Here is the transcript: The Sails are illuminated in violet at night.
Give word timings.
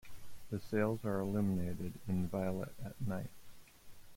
The 0.49 0.59
Sails 0.59 1.05
are 1.05 1.19
illuminated 1.19 1.93
in 2.07 2.27
violet 2.27 2.73
at 2.83 2.99
night. 3.01 3.29